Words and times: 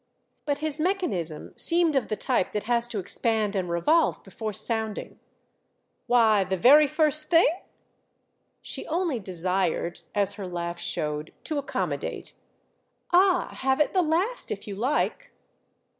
But 0.47 0.57
his 0.57 0.79
mechanism 0.79 1.53
seemed 1.55 1.95
of 1.95 2.07
the 2.07 2.15
type 2.15 2.53
that 2.53 2.63
has 2.63 2.87
to 2.87 2.97
expand 2.97 3.55
and 3.55 3.69
revolve 3.69 4.23
before 4.23 4.51
sounding. 4.51 5.19
"Why; 6.07 6.43
the 6.43 6.57
very 6.57 6.87
first 6.87 7.29
thing?" 7.29 7.45
She 8.63 8.87
only 8.87 9.19
desired, 9.19 9.99
as 10.15 10.33
her 10.41 10.47
laugh 10.47 10.79
showed, 10.79 11.31
to 11.43 11.59
accommodate. 11.59 12.33
"Ah, 13.13 13.49
have 13.57 13.79
it 13.79 13.93
the 13.93 14.01
last 14.01 14.49
if 14.49 14.67
you 14.67 14.75
like!" 14.75 15.33